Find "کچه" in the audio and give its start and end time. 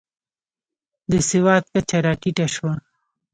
1.73-1.97